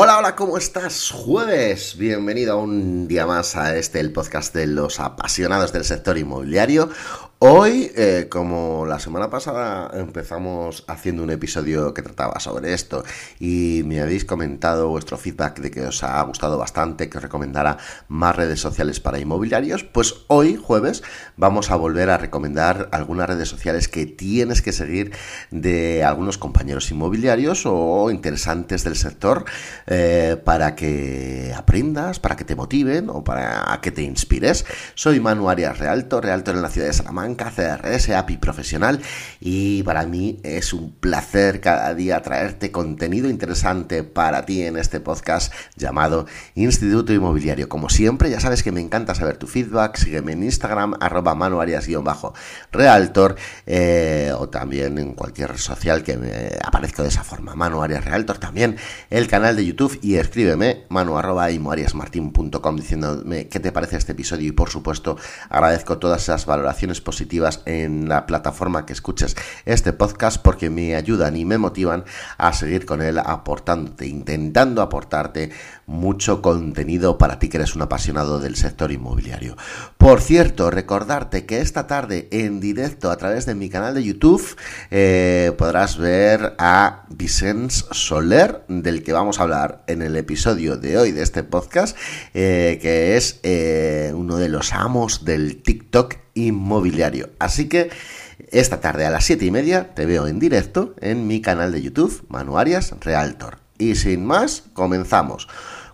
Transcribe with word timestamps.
Hola, 0.00 0.18
hola, 0.18 0.36
¿cómo 0.36 0.56
estás? 0.56 1.10
Jueves, 1.10 1.98
bienvenido 1.98 2.56
un 2.56 3.08
día 3.08 3.26
más 3.26 3.56
a 3.56 3.76
este, 3.76 3.98
el 3.98 4.12
podcast 4.12 4.54
de 4.54 4.68
los 4.68 5.00
apasionados 5.00 5.72
del 5.72 5.84
sector 5.84 6.16
inmobiliario. 6.16 6.88
Hoy, 7.40 7.92
eh, 7.94 8.26
como 8.28 8.84
la 8.84 8.98
semana 8.98 9.30
pasada 9.30 9.92
empezamos 9.94 10.82
haciendo 10.88 11.22
un 11.22 11.30
episodio 11.30 11.94
que 11.94 12.02
trataba 12.02 12.40
sobre 12.40 12.72
esto 12.72 13.04
y 13.38 13.82
me 13.84 14.00
habéis 14.00 14.24
comentado 14.24 14.88
vuestro 14.88 15.16
feedback 15.16 15.60
de 15.60 15.70
que 15.70 15.82
os 15.82 16.02
ha 16.02 16.20
gustado 16.22 16.58
bastante, 16.58 17.08
que 17.08 17.18
os 17.18 17.22
recomendara 17.22 17.78
más 18.08 18.34
redes 18.34 18.58
sociales 18.58 18.98
para 18.98 19.20
inmobiliarios, 19.20 19.84
pues 19.84 20.16
hoy, 20.26 20.56
jueves, 20.56 21.04
vamos 21.36 21.70
a 21.70 21.76
volver 21.76 22.10
a 22.10 22.18
recomendar 22.18 22.88
algunas 22.90 23.28
redes 23.28 23.48
sociales 23.48 23.86
que 23.86 24.04
tienes 24.04 24.60
que 24.60 24.72
seguir 24.72 25.12
de 25.52 26.02
algunos 26.02 26.38
compañeros 26.38 26.90
inmobiliarios 26.90 27.66
o 27.66 28.10
interesantes 28.10 28.82
del 28.82 28.96
sector 28.96 29.44
eh, 29.86 30.36
para 30.44 30.74
que 30.74 31.54
aprendas, 31.56 32.18
para 32.18 32.34
que 32.34 32.44
te 32.44 32.56
motiven 32.56 33.08
o 33.08 33.22
para 33.22 33.78
que 33.80 33.92
te 33.92 34.02
inspires. 34.02 34.64
Soy 34.96 35.20
Manu 35.20 35.48
Arias 35.48 35.78
Realto, 35.78 36.20
Realto 36.20 36.50
en 36.50 36.62
la 36.62 36.68
ciudad 36.68 36.88
de 36.88 36.94
Salamanca 36.94 37.27
CRS, 37.34 38.10
API 38.10 38.36
profesional 38.36 39.00
y 39.40 39.82
para 39.82 40.06
mí 40.06 40.40
es 40.42 40.72
un 40.72 40.92
placer 40.92 41.60
cada 41.60 41.94
día 41.94 42.22
traerte 42.22 42.70
contenido 42.70 43.28
interesante 43.28 44.04
para 44.04 44.46
ti 44.46 44.62
en 44.62 44.76
este 44.76 45.00
podcast 45.00 45.52
llamado 45.76 46.26
Instituto 46.54 47.12
Inmobiliario. 47.12 47.68
Como 47.68 47.88
siempre, 47.88 48.30
ya 48.30 48.40
sabes 48.40 48.62
que 48.62 48.72
me 48.72 48.80
encanta 48.80 49.14
saber 49.14 49.36
tu 49.36 49.46
feedback, 49.46 49.96
sígueme 49.96 50.32
en 50.32 50.44
Instagram, 50.44 50.94
arroba 51.00 51.34
manuarias-realtor 51.34 53.36
eh, 53.66 54.32
o 54.36 54.48
también 54.48 54.98
en 54.98 55.14
cualquier 55.14 55.50
red 55.50 55.58
social 55.58 56.02
que 56.02 56.16
me 56.16 56.50
aparezca 56.64 57.02
de 57.02 57.08
esa 57.08 57.24
forma, 57.24 57.54
Manu 57.54 57.82
Arias 57.82 58.04
Realtor, 58.04 58.38
también 58.38 58.76
el 59.10 59.28
canal 59.28 59.56
de 59.56 59.66
YouTube 59.66 59.98
y 60.02 60.16
escríbeme 60.16 60.84
manu 60.88 61.18
arroba 61.18 61.48
diciéndome 61.48 63.48
qué 63.48 63.60
te 63.60 63.72
parece 63.72 63.96
este 63.96 64.12
episodio. 64.12 64.48
Y 64.48 64.52
por 64.52 64.70
supuesto 64.70 65.16
agradezco 65.48 65.98
todas 65.98 66.22
esas 66.22 66.46
valoraciones 66.46 67.00
positivas 67.00 67.17
en 67.64 68.08
la 68.08 68.26
plataforma 68.26 68.86
que 68.86 68.92
escuches 68.92 69.36
este 69.64 69.92
podcast 69.92 70.40
porque 70.42 70.70
me 70.70 70.94
ayudan 70.94 71.36
y 71.36 71.44
me 71.44 71.58
motivan 71.58 72.04
a 72.36 72.52
seguir 72.52 72.86
con 72.86 73.02
él 73.02 73.18
aportándote, 73.18 74.06
intentando 74.06 74.82
aportarte 74.82 75.50
mucho 75.86 76.42
contenido 76.42 77.18
para 77.18 77.38
ti 77.38 77.48
que 77.48 77.56
eres 77.56 77.74
un 77.74 77.82
apasionado 77.82 78.40
del 78.40 78.56
sector 78.56 78.92
inmobiliario. 78.92 79.56
Por 79.96 80.20
cierto, 80.20 80.70
recordarte 80.70 81.46
que 81.46 81.60
esta 81.60 81.86
tarde 81.86 82.28
en 82.30 82.60
directo 82.60 83.10
a 83.10 83.16
través 83.16 83.46
de 83.46 83.54
mi 83.54 83.70
canal 83.70 83.94
de 83.94 84.04
YouTube 84.04 84.56
eh, 84.90 85.52
podrás 85.56 85.96
ver 85.96 86.54
a 86.58 87.04
Vicens 87.08 87.86
Soler, 87.90 88.64
del 88.68 89.02
que 89.02 89.12
vamos 89.12 89.40
a 89.40 89.44
hablar 89.44 89.82
en 89.86 90.02
el 90.02 90.16
episodio 90.16 90.76
de 90.76 90.98
hoy 90.98 91.12
de 91.12 91.22
este 91.22 91.42
podcast, 91.42 91.96
eh, 92.34 92.78
que 92.82 93.16
es 93.16 93.40
eh, 93.42 94.12
uno 94.14 94.36
de 94.36 94.48
los 94.48 94.72
amos 94.72 95.24
del 95.24 95.62
TikTok 95.62 96.27
inmobiliario. 96.46 97.30
Así 97.38 97.68
que 97.68 97.90
esta 98.50 98.80
tarde 98.80 99.06
a 99.06 99.10
las 99.10 99.24
7 99.24 99.44
y 99.44 99.50
media 99.50 99.94
te 99.94 100.06
veo 100.06 100.26
en 100.26 100.38
directo 100.38 100.94
en 101.00 101.26
mi 101.26 101.40
canal 101.40 101.72
de 101.72 101.82
YouTube, 101.82 102.24
Manuarias 102.28 102.94
Realtor. 103.00 103.58
Y 103.78 103.94
sin 103.96 104.24
más, 104.24 104.64
comenzamos. 104.72 105.48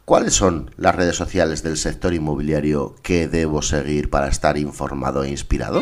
¿Cuáles 0.04 0.34
son 0.34 0.70
las 0.76 0.94
redes 0.94 1.16
sociales 1.16 1.62
del 1.62 1.78
sector 1.78 2.12
inmobiliario 2.12 2.94
que 3.02 3.26
debo 3.26 3.62
seguir 3.62 4.10
para 4.10 4.28
estar 4.28 4.58
informado 4.58 5.24
e 5.24 5.30
inspirado? 5.30 5.80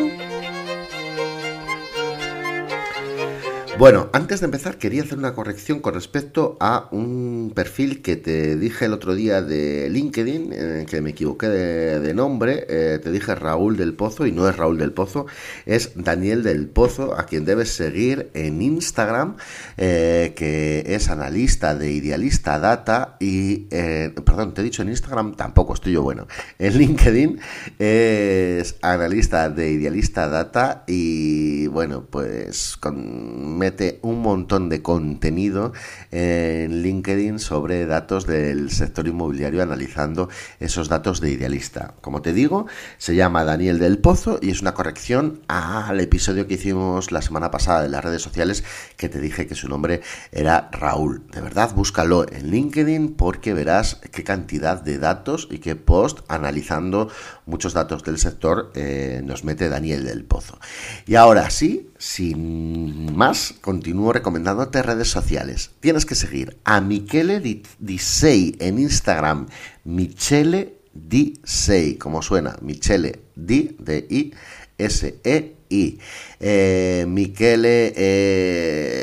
Bueno, 3.78 4.10
antes 4.12 4.40
de 4.40 4.44
empezar 4.44 4.76
quería 4.76 5.02
hacer 5.02 5.18
una 5.18 5.34
corrección 5.34 5.80
con 5.80 5.94
respecto 5.94 6.58
a 6.60 6.88
un 6.92 7.52
perfil 7.54 8.02
que 8.02 8.16
te 8.16 8.56
dije 8.56 8.84
el 8.84 8.92
otro 8.92 9.14
día 9.14 9.40
de 9.40 9.88
LinkedIn, 9.88 10.86
que 10.86 11.00
me 11.00 11.10
equivoqué 11.10 11.48
de, 11.48 12.14
nombre, 12.14 12.66
eh, 12.68 13.00
te 13.02 13.10
dije 13.10 13.34
Raúl 13.34 13.78
del 13.78 13.94
Pozo 13.94 14.26
y 14.26 14.32
no 14.32 14.46
es 14.46 14.56
Raúl 14.56 14.76
del 14.76 14.92
Pozo, 14.92 15.26
es 15.64 15.92
Daniel 15.96 16.42
del 16.42 16.68
Pozo, 16.68 17.18
a 17.18 17.24
quien 17.24 17.46
debes 17.46 17.70
seguir 17.70 18.30
en 18.34 18.60
Instagram, 18.60 19.36
eh, 19.78 20.34
que 20.36 20.84
es 20.86 21.08
analista 21.08 21.74
de 21.74 21.92
Idealista 21.92 22.58
Data 22.58 23.16
y, 23.20 23.68
eh, 23.70 24.14
perdón, 24.24 24.52
te 24.52 24.60
he 24.60 24.64
dicho 24.64 24.82
en 24.82 24.90
Instagram, 24.90 25.34
tampoco 25.34 25.72
estoy 25.74 25.94
yo 25.94 26.02
bueno, 26.02 26.28
en 26.58 26.76
LinkedIn 26.76 27.40
es 27.78 28.76
analista 28.82 29.48
de 29.48 29.70
Idealista 29.70 30.28
Data 30.28 30.84
y 30.86 31.68
bueno, 31.68 32.04
pues 32.08 32.76
con 32.76 33.61
mete 33.62 34.00
un 34.02 34.22
montón 34.22 34.68
de 34.68 34.82
contenido 34.82 35.72
en 36.10 36.82
LinkedIn 36.82 37.38
sobre 37.38 37.86
datos 37.86 38.26
del 38.26 38.72
sector 38.72 39.06
inmobiliario 39.06 39.62
analizando 39.62 40.28
esos 40.58 40.88
datos 40.88 41.20
de 41.20 41.30
idealista. 41.30 41.94
Como 42.00 42.22
te 42.22 42.32
digo, 42.32 42.66
se 42.98 43.14
llama 43.14 43.44
Daniel 43.44 43.78
del 43.78 43.98
Pozo 43.98 44.40
y 44.42 44.50
es 44.50 44.62
una 44.62 44.74
corrección 44.74 45.42
al 45.46 46.00
episodio 46.00 46.48
que 46.48 46.54
hicimos 46.54 47.12
la 47.12 47.22
semana 47.22 47.52
pasada 47.52 47.82
de 47.82 47.88
las 47.88 48.02
redes 48.02 48.20
sociales 48.20 48.64
que 48.96 49.08
te 49.08 49.20
dije 49.20 49.46
que 49.46 49.54
su 49.54 49.68
nombre 49.68 50.00
era 50.32 50.68
Raúl. 50.72 51.24
De 51.30 51.40
verdad, 51.40 51.72
búscalo 51.72 52.26
en 52.32 52.50
LinkedIn 52.50 53.14
porque 53.14 53.54
verás 53.54 54.00
qué 54.10 54.24
cantidad 54.24 54.82
de 54.82 54.98
datos 54.98 55.46
y 55.52 55.58
qué 55.58 55.76
post 55.76 56.18
analizando 56.26 57.10
muchos 57.46 57.74
datos 57.74 58.02
del 58.02 58.18
sector 58.18 58.72
eh, 58.74 59.20
nos 59.22 59.44
mete 59.44 59.68
Daniel 59.68 60.04
del 60.04 60.24
Pozo. 60.24 60.58
Y 61.06 61.14
ahora 61.14 61.48
sí, 61.50 61.91
sin 62.02 63.14
más, 63.14 63.54
continúo 63.60 64.12
recomendándote 64.12 64.82
redes 64.82 65.06
sociales. 65.06 65.70
Tienes 65.78 66.04
que 66.04 66.16
seguir 66.16 66.58
a 66.64 66.80
Michele 66.80 67.40
Disei 67.78 68.56
en 68.58 68.80
Instagram, 68.80 69.46
Michele 69.84 70.78
Disei, 70.92 71.98
como 71.98 72.20
suena, 72.20 72.56
Michele 72.60 73.20
D 73.36 73.76
de 73.78 74.04
I 74.10 74.34
S 74.78 75.20
E 75.22 75.54
I. 75.72 75.98
Eh, 76.40 77.04
Michele 77.08 77.92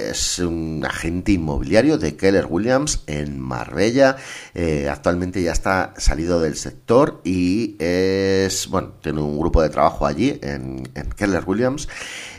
es 0.09 0.39
un 0.39 0.85
agente 0.85 1.31
inmobiliario 1.31 1.97
de 1.97 2.15
Keller 2.15 2.47
Williams 2.49 3.03
en 3.07 3.39
Marbella. 3.39 4.17
Eh, 4.53 4.89
actualmente 4.89 5.41
ya 5.41 5.51
está 5.51 5.93
salido 5.97 6.41
del 6.41 6.55
sector 6.55 7.21
y 7.23 7.75
es, 7.79 8.67
bueno, 8.67 8.93
tiene 9.01 9.21
un 9.21 9.39
grupo 9.39 9.61
de 9.61 9.69
trabajo 9.69 10.05
allí 10.05 10.39
en, 10.41 10.83
Keller 11.15 11.43
Williams. 11.45 11.87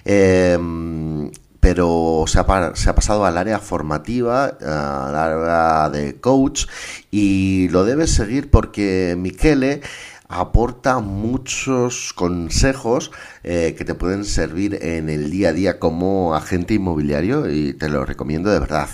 Em, 0.04 1.30
pero 1.60 2.24
se 2.26 2.38
ha, 2.38 2.46
pasado 2.46 3.26
al 3.26 3.36
área 3.36 3.58
formativa, 3.58 4.46
al 4.46 5.14
área 5.14 5.90
de 5.90 6.18
coach, 6.18 6.66
y 7.10 7.68
lo 7.68 7.84
debes 7.84 8.10
seguir 8.10 8.50
porque 8.50 9.14
Michele 9.18 9.82
aporta 10.30 11.00
muchos 11.00 12.12
consejos 12.14 13.10
eh, 13.42 13.74
que 13.76 13.84
te 13.84 13.94
pueden 13.94 14.24
servir 14.24 14.78
en 14.80 15.10
el 15.10 15.30
día 15.30 15.48
a 15.48 15.52
día 15.52 15.78
como 15.80 16.34
agente 16.36 16.74
inmobiliario 16.74 17.50
y 17.50 17.74
te 17.74 17.88
lo 17.88 18.06
recomiendo 18.06 18.50
de 18.50 18.60
verdad. 18.60 18.88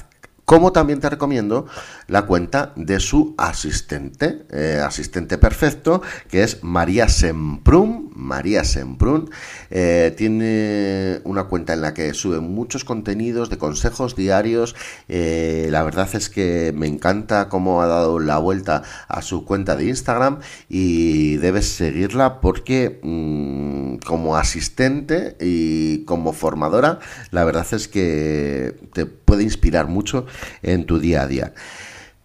Como 0.46 0.70
también 0.70 1.00
te 1.00 1.10
recomiendo 1.10 1.66
la 2.06 2.22
cuenta 2.22 2.72
de 2.76 3.00
su 3.00 3.34
asistente, 3.36 4.46
eh, 4.52 4.80
asistente 4.80 5.38
perfecto, 5.38 6.02
que 6.30 6.44
es 6.44 6.62
María 6.62 7.08
Semprún. 7.08 8.12
María 8.14 8.62
Semprún 8.62 9.28
eh, 9.70 10.14
tiene 10.16 11.20
una 11.24 11.44
cuenta 11.44 11.72
en 11.72 11.80
la 11.80 11.94
que 11.94 12.14
sube 12.14 12.38
muchos 12.38 12.84
contenidos 12.84 13.50
de 13.50 13.58
consejos 13.58 14.14
diarios. 14.14 14.76
Eh, 15.08 15.66
la 15.72 15.82
verdad 15.82 16.08
es 16.12 16.30
que 16.30 16.72
me 16.76 16.86
encanta 16.86 17.48
cómo 17.48 17.82
ha 17.82 17.88
dado 17.88 18.20
la 18.20 18.38
vuelta 18.38 18.84
a 19.08 19.22
su 19.22 19.44
cuenta 19.44 19.74
de 19.74 19.86
Instagram 19.86 20.38
y 20.68 21.38
debes 21.38 21.70
seguirla 21.70 22.40
porque 22.40 23.00
mm, 23.02 23.85
como 23.98 24.36
asistente 24.36 25.36
y 25.40 26.04
como 26.04 26.32
formadora, 26.32 27.00
la 27.30 27.44
verdad 27.44 27.66
es 27.72 27.88
que 27.88 28.76
te 28.92 29.06
puede 29.06 29.42
inspirar 29.42 29.88
mucho 29.88 30.26
en 30.62 30.86
tu 30.86 30.98
día 30.98 31.22
a 31.22 31.26
día. 31.26 31.54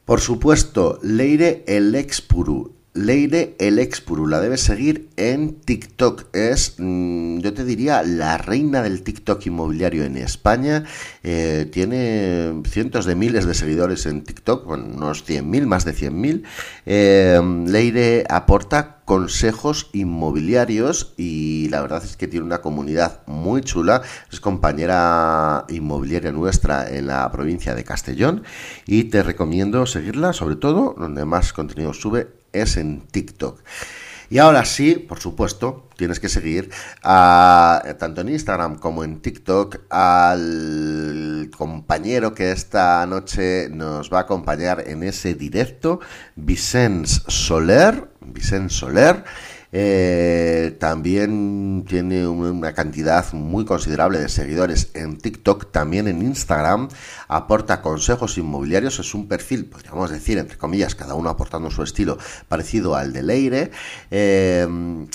Por 0.05 0.19
supuesto, 0.19 0.99
Leire 1.03 1.63
el 1.67 1.95
Expuru. 1.95 2.80
Leire 2.93 3.55
el 3.59 3.79
Expuru 3.79 4.27
la 4.27 4.41
debes 4.41 4.59
seguir 4.59 5.07
en 5.15 5.55
TikTok. 5.61 6.25
Es, 6.35 6.75
mm, 6.77 7.39
yo 7.39 7.53
te 7.53 7.63
diría, 7.63 8.03
la 8.03 8.37
reina 8.37 8.83
del 8.83 9.01
TikTok 9.03 9.45
inmobiliario 9.45 10.03
en 10.03 10.17
España. 10.17 10.83
Eh, 11.23 11.69
tiene 11.71 12.61
cientos 12.67 13.05
de 13.05 13.15
miles 13.15 13.45
de 13.45 13.53
seguidores 13.53 14.05
en 14.07 14.25
TikTok, 14.25 14.67
unos 14.67 15.23
100.000, 15.23 15.65
más 15.67 15.85
de 15.85 15.93
100.000. 15.93 16.43
Eh, 16.85 17.39
Leire 17.65 18.25
aporta 18.29 18.97
consejos 19.05 19.89
inmobiliarios 19.93 21.13
y 21.15 21.69
la 21.69 21.81
verdad 21.81 22.03
es 22.03 22.17
que 22.17 22.27
tiene 22.27 22.45
una 22.45 22.59
comunidad 22.59 23.21
muy 23.25 23.61
chula. 23.61 24.01
Es 24.29 24.41
compañera 24.41 25.65
inmobiliaria 25.69 26.33
nuestra 26.33 26.89
en 26.89 27.07
la 27.07 27.31
provincia 27.31 27.73
de 27.73 27.85
Castellón 27.85 28.43
y 28.85 29.05
te 29.05 29.23
recomiendo 29.23 29.85
seguirla, 29.85 30.33
sobre 30.33 30.57
todo 30.57 30.93
donde 30.97 31.23
más 31.23 31.53
contenido 31.53 31.93
sube 31.93 32.40
es 32.53 32.77
en 32.77 33.01
TikTok. 33.01 33.61
Y 34.31 34.37
ahora 34.37 34.63
sí, 34.63 34.95
por 34.95 35.19
supuesto, 35.19 35.89
tienes 35.97 36.21
que 36.21 36.29
seguir 36.29 36.69
a, 37.03 37.83
tanto 37.99 38.21
en 38.21 38.29
Instagram 38.29 38.77
como 38.77 39.03
en 39.03 39.19
TikTok 39.19 39.79
al 39.89 41.51
compañero 41.55 42.33
que 42.33 42.53
esta 42.53 43.05
noche 43.07 43.67
nos 43.69 44.11
va 44.11 44.19
a 44.19 44.21
acompañar 44.21 44.85
en 44.87 45.03
ese 45.03 45.33
directo, 45.33 45.99
Vicens 46.37 47.23
Soler. 47.27 48.09
Vicens 48.21 48.71
Soler 48.71 49.25
eh, 49.73 50.75
también 50.79 51.85
tiene 51.87 52.27
una 52.27 52.73
cantidad 52.73 53.31
muy 53.33 53.63
considerable 53.63 54.19
de 54.19 54.27
seguidores 54.27 54.91
en 54.93 55.17
TikTok, 55.17 55.71
también 55.71 56.07
en 56.07 56.21
Instagram. 56.21 56.89
Aporta 57.27 57.81
consejos 57.81 58.37
inmobiliarios. 58.37 58.99
Es 58.99 59.13
un 59.13 59.27
perfil, 59.27 59.65
podríamos 59.65 60.09
decir, 60.09 60.37
entre 60.37 60.57
comillas, 60.57 60.95
cada 60.95 61.15
uno 61.15 61.29
aportando 61.29 61.71
su 61.71 61.83
estilo 61.83 62.17
parecido 62.49 62.95
al 62.95 63.13
de 63.13 63.23
Leire. 63.23 63.71
Eh, 64.09 64.67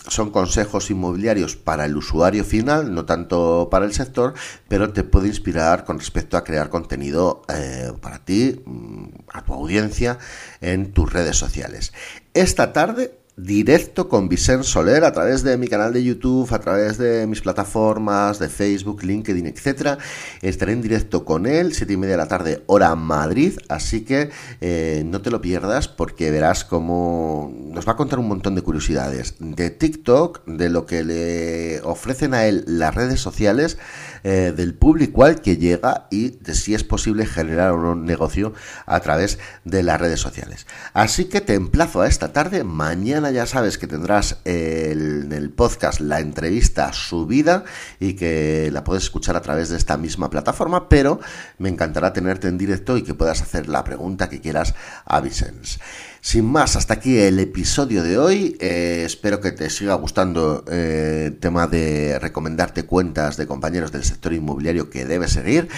son 0.08 0.30
consejos 0.30 0.90
inmobiliarios 0.90 1.56
para 1.56 1.84
el 1.84 1.96
usuario 1.96 2.44
final, 2.44 2.94
no 2.94 3.04
tanto 3.04 3.68
para 3.70 3.84
el 3.84 3.92
sector, 3.92 4.34
pero 4.68 4.92
te 4.92 5.04
puede 5.04 5.28
inspirar 5.28 5.84
con 5.84 5.98
respecto 5.98 6.36
a 6.36 6.44
crear 6.44 6.70
contenido 6.70 7.42
eh, 7.48 7.92
para 8.00 8.24
ti, 8.24 8.62
mm, 8.64 9.06
a 9.32 9.44
tu 9.44 9.52
audiencia, 9.52 10.18
en 10.60 10.92
tus 10.92 11.12
redes 11.12 11.36
sociales. 11.36 11.92
Esta 12.32 12.72
tarde 12.72 13.25
directo 13.36 14.08
con 14.08 14.30
Vicente 14.30 14.64
Soler 14.64 15.04
a 15.04 15.12
través 15.12 15.42
de 15.42 15.58
mi 15.58 15.68
canal 15.68 15.92
de 15.92 16.02
YouTube, 16.02 16.52
a 16.54 16.58
través 16.58 16.96
de 16.96 17.26
mis 17.26 17.42
plataformas 17.42 18.38
de 18.38 18.48
Facebook, 18.48 19.02
LinkedIn, 19.02 19.46
etcétera. 19.46 19.98
Estaré 20.40 20.72
en 20.72 20.80
directo 20.80 21.24
con 21.24 21.46
él, 21.46 21.74
siete 21.74 21.92
y 21.92 21.96
media 21.98 22.12
de 22.12 22.18
la 22.18 22.28
tarde, 22.28 22.62
hora 22.66 22.94
Madrid. 22.94 23.58
Así 23.68 24.04
que 24.04 24.30
eh, 24.62 25.02
no 25.04 25.20
te 25.20 25.30
lo 25.30 25.42
pierdas 25.42 25.86
porque 25.86 26.30
verás 26.30 26.64
cómo 26.64 27.52
nos 27.54 27.86
va 27.86 27.92
a 27.92 27.96
contar 27.96 28.18
un 28.18 28.28
montón 28.28 28.54
de 28.54 28.62
curiosidades 28.62 29.34
de 29.38 29.68
TikTok, 29.70 30.46
de 30.46 30.70
lo 30.70 30.86
que 30.86 31.04
le 31.04 31.80
ofrecen 31.82 32.32
a 32.32 32.46
él 32.46 32.64
las 32.66 32.94
redes 32.94 33.20
sociales, 33.20 33.76
eh, 34.24 34.52
del 34.56 34.74
público 34.74 35.24
al 35.24 35.42
que 35.42 35.58
llega 35.58 36.08
y 36.10 36.30
de 36.30 36.54
si 36.54 36.74
es 36.74 36.84
posible 36.84 37.26
generar 37.26 37.74
un 37.74 38.06
negocio 38.06 38.54
a 38.86 38.98
través 39.00 39.38
de 39.64 39.82
las 39.82 40.00
redes 40.00 40.20
sociales. 40.20 40.66
Así 40.94 41.26
que 41.26 41.42
te 41.42 41.54
emplazo 41.54 42.00
a 42.00 42.08
esta 42.08 42.32
tarde, 42.32 42.64
mañana 42.64 43.25
ya 43.30 43.46
sabes 43.46 43.78
que 43.78 43.86
tendrás 43.86 44.38
en 44.44 45.32
el 45.32 45.50
podcast 45.50 46.00
la 46.00 46.20
entrevista 46.20 46.92
subida 46.92 47.64
y 48.00 48.14
que 48.14 48.70
la 48.72 48.84
puedes 48.84 49.04
escuchar 49.04 49.36
a 49.36 49.42
través 49.42 49.68
de 49.68 49.76
esta 49.76 49.96
misma 49.96 50.30
plataforma, 50.30 50.88
pero 50.88 51.20
me 51.58 51.68
encantará 51.68 52.12
tenerte 52.12 52.48
en 52.48 52.58
directo 52.58 52.96
y 52.96 53.02
que 53.02 53.14
puedas 53.14 53.42
hacer 53.42 53.68
la 53.68 53.84
pregunta 53.84 54.28
que 54.28 54.40
quieras 54.40 54.74
a 55.04 55.20
Vicens. 55.20 55.78
Sin 56.20 56.44
más, 56.44 56.76
hasta 56.76 56.94
aquí 56.94 57.18
el 57.18 57.38
episodio 57.38 58.02
de 58.02 58.18
hoy. 58.18 58.56
Eh, 58.60 59.04
espero 59.06 59.40
que 59.40 59.52
te 59.52 59.70
siga 59.70 59.94
gustando 59.94 60.64
eh, 60.68 61.24
el 61.26 61.38
tema 61.38 61.66
de 61.66 62.18
recomendarte 62.18 62.84
cuentas 62.84 63.36
de 63.36 63.46
compañeros 63.46 63.92
del 63.92 64.04
sector 64.04 64.32
inmobiliario 64.32 64.90
que 64.90 65.04
debes 65.04 65.32
seguir. 65.32 65.68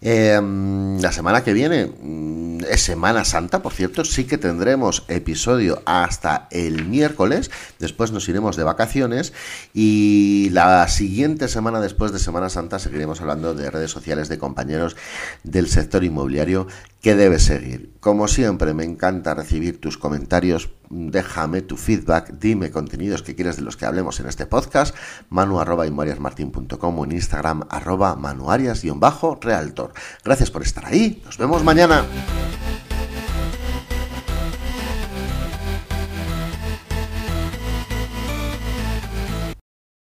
Em, 0.00 1.00
la 1.00 1.10
semana 1.10 1.42
que 1.42 1.52
viene 1.52 1.90
Semana 2.76 3.24
Santa, 3.24 3.62
por 3.62 3.72
cierto, 3.72 4.04
sí 4.04 4.24
que 4.24 4.38
tendremos 4.38 5.04
episodio 5.08 5.82
hasta 5.86 6.48
el 6.50 6.84
miércoles, 6.86 7.50
después 7.78 8.12
nos 8.12 8.28
iremos 8.28 8.56
de 8.56 8.64
vacaciones 8.64 9.32
y 9.72 10.50
la 10.50 10.86
siguiente 10.88 11.48
semana 11.48 11.80
después 11.80 12.12
de 12.12 12.18
Semana 12.18 12.50
Santa 12.50 12.78
seguiremos 12.78 13.20
hablando 13.20 13.54
de 13.54 13.70
redes 13.70 13.90
sociales 13.90 14.28
de 14.28 14.38
compañeros 14.38 14.96
del 15.44 15.68
sector 15.68 16.04
inmobiliario 16.04 16.66
que 17.00 17.14
debes 17.14 17.44
seguir. 17.44 17.92
Como 18.00 18.28
siempre, 18.28 18.74
me 18.74 18.84
encanta 18.84 19.34
recibir 19.34 19.80
tus 19.80 19.98
comentarios, 19.98 20.68
déjame 20.90 21.62
tu 21.62 21.76
feedback, 21.76 22.32
dime 22.32 22.70
contenidos 22.70 23.22
que 23.22 23.34
quieres 23.34 23.56
de 23.56 23.62
los 23.62 23.76
que 23.76 23.86
hablemos 23.86 24.20
en 24.20 24.26
este 24.26 24.46
podcast, 24.46 24.94
manu 25.28 25.60
arroba 25.60 25.84
o 25.86 27.04
en 27.04 27.12
Instagram 27.12 27.62
arroba 27.68 28.16
manuarias-realtor. 28.16 29.92
Gracias 30.24 30.50
por 30.50 30.62
estar 30.62 30.86
ahí, 30.86 31.22
nos 31.24 31.38
vemos 31.38 31.64
mañana. 31.64 32.04